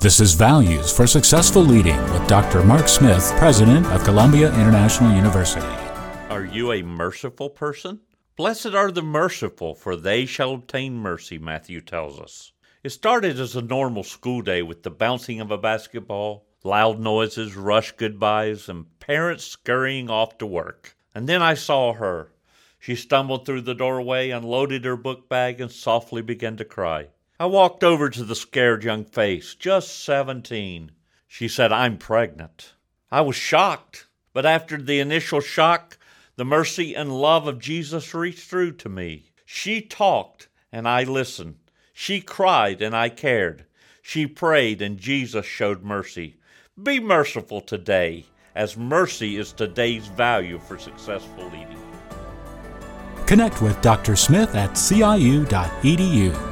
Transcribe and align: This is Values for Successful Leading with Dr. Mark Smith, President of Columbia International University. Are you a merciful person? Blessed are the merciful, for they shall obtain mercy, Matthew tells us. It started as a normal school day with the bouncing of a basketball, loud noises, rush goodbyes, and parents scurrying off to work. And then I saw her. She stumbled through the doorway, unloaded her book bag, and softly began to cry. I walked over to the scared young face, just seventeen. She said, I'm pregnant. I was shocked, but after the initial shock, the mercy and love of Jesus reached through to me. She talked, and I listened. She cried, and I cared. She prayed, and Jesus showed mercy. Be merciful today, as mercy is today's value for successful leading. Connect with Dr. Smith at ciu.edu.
This 0.00 0.20
is 0.20 0.34
Values 0.34 0.92
for 0.92 1.08
Successful 1.08 1.60
Leading 1.60 2.00
with 2.12 2.24
Dr. 2.28 2.62
Mark 2.62 2.86
Smith, 2.86 3.32
President 3.36 3.84
of 3.86 4.04
Columbia 4.04 4.54
International 4.54 5.12
University. 5.12 5.66
Are 6.30 6.44
you 6.44 6.70
a 6.70 6.82
merciful 6.82 7.50
person? 7.50 7.98
Blessed 8.36 8.74
are 8.74 8.92
the 8.92 9.02
merciful, 9.02 9.74
for 9.74 9.96
they 9.96 10.24
shall 10.24 10.54
obtain 10.54 10.94
mercy, 10.94 11.36
Matthew 11.36 11.80
tells 11.80 12.20
us. 12.20 12.52
It 12.84 12.90
started 12.90 13.40
as 13.40 13.56
a 13.56 13.60
normal 13.60 14.04
school 14.04 14.40
day 14.40 14.62
with 14.62 14.84
the 14.84 14.90
bouncing 14.92 15.40
of 15.40 15.50
a 15.50 15.58
basketball, 15.58 16.46
loud 16.62 17.00
noises, 17.00 17.56
rush 17.56 17.90
goodbyes, 17.90 18.68
and 18.68 18.96
parents 19.00 19.42
scurrying 19.42 20.08
off 20.08 20.38
to 20.38 20.46
work. 20.46 20.96
And 21.12 21.28
then 21.28 21.42
I 21.42 21.54
saw 21.54 21.94
her. 21.94 22.30
She 22.78 22.94
stumbled 22.94 23.44
through 23.44 23.62
the 23.62 23.74
doorway, 23.74 24.30
unloaded 24.30 24.84
her 24.84 24.96
book 24.96 25.28
bag, 25.28 25.60
and 25.60 25.72
softly 25.72 26.22
began 26.22 26.56
to 26.58 26.64
cry. 26.64 27.08
I 27.40 27.46
walked 27.46 27.84
over 27.84 28.10
to 28.10 28.24
the 28.24 28.34
scared 28.34 28.82
young 28.82 29.04
face, 29.04 29.54
just 29.54 30.04
seventeen. 30.04 30.90
She 31.28 31.46
said, 31.46 31.70
I'm 31.70 31.96
pregnant. 31.96 32.74
I 33.12 33.20
was 33.20 33.36
shocked, 33.36 34.08
but 34.32 34.44
after 34.44 34.76
the 34.76 34.98
initial 34.98 35.40
shock, 35.40 35.98
the 36.34 36.44
mercy 36.44 36.94
and 36.96 37.20
love 37.20 37.46
of 37.46 37.60
Jesus 37.60 38.12
reached 38.12 38.48
through 38.50 38.72
to 38.72 38.88
me. 38.88 39.30
She 39.44 39.80
talked, 39.80 40.48
and 40.72 40.88
I 40.88 41.04
listened. 41.04 41.58
She 41.92 42.20
cried, 42.20 42.82
and 42.82 42.96
I 42.96 43.08
cared. 43.08 43.66
She 44.02 44.26
prayed, 44.26 44.82
and 44.82 44.98
Jesus 44.98 45.46
showed 45.46 45.84
mercy. 45.84 46.38
Be 46.82 46.98
merciful 46.98 47.60
today, 47.60 48.26
as 48.56 48.76
mercy 48.76 49.36
is 49.36 49.52
today's 49.52 50.08
value 50.08 50.58
for 50.58 50.76
successful 50.76 51.44
leading. 51.44 51.80
Connect 53.26 53.62
with 53.62 53.80
Dr. 53.80 54.16
Smith 54.16 54.56
at 54.56 54.70
ciu.edu. 54.72 56.47